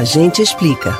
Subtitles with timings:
[0.00, 0.98] A gente explica.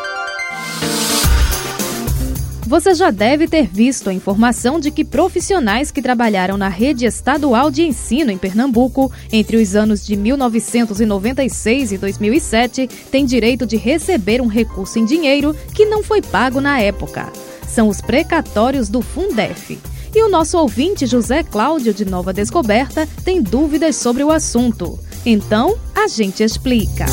[2.67, 7.71] Você já deve ter visto a informação de que profissionais que trabalharam na rede estadual
[7.71, 14.43] de ensino em Pernambuco entre os anos de 1996 e 2007 têm direito de receber
[14.43, 17.33] um recurso em dinheiro que não foi pago na época.
[17.67, 19.79] São os precatórios do Fundef.
[20.15, 24.99] E o nosso ouvinte José Cláudio de Nova Descoberta tem dúvidas sobre o assunto.
[25.25, 27.07] Então, a gente explica.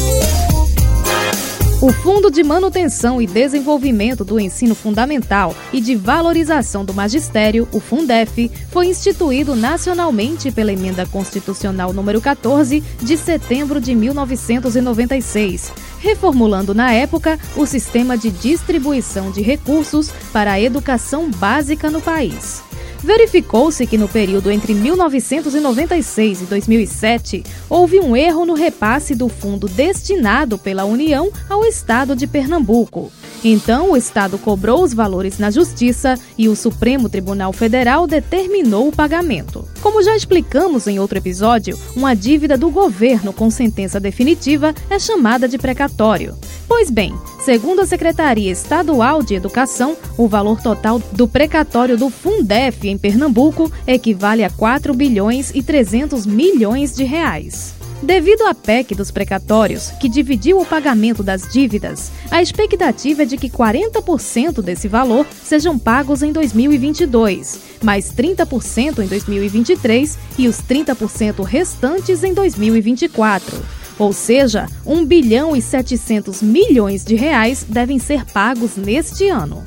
[1.80, 7.80] O Fundo de Manutenção e Desenvolvimento do Ensino Fundamental e de Valorização do Magistério, o
[7.80, 16.92] Fundef, foi instituído nacionalmente pela Emenda Constitucional número 14 de setembro de 1996, reformulando na
[16.92, 22.67] época o sistema de distribuição de recursos para a educação básica no país.
[23.04, 29.68] Verificou-se que no período entre 1996 e 2007 houve um erro no repasse do fundo
[29.68, 33.12] destinado pela União ao Estado de Pernambuco.
[33.44, 38.92] Então, o Estado cobrou os valores na Justiça e o Supremo Tribunal Federal determinou o
[38.92, 39.68] pagamento.
[39.82, 45.48] Como já explicamos em outro episódio, uma dívida do governo com sentença definitiva é chamada
[45.48, 46.36] de precatório.
[46.68, 47.14] Pois bem,
[47.46, 53.72] segundo a Secretaria Estadual de Educação, o valor total do precatório do Fundef em Pernambuco
[53.86, 57.77] equivale a 4 bilhões e 300 milhões de reais.
[58.02, 63.38] Devido à PEC dos precatórios, que dividiu o pagamento das dívidas, a expectativa é de
[63.38, 71.44] que 40% desse valor sejam pagos em 2022, mais 30% em 2023 e os 30%
[71.44, 73.64] restantes em 2024.
[73.98, 79.64] Ou seja, 1 bilhão e 700 milhões de reais devem ser pagos neste ano.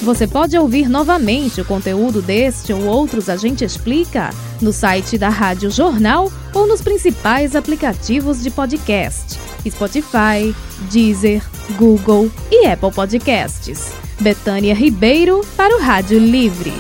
[0.03, 4.29] Você pode ouvir novamente o conteúdo deste ou outros A Gente Explica
[4.61, 10.55] no site da Rádio Jornal ou nos principais aplicativos de podcast: Spotify,
[10.93, 11.43] Deezer,
[11.79, 14.04] Google e Apple Podcasts.
[14.25, 16.73] Betânia Ribeiro para o Rádio Livre.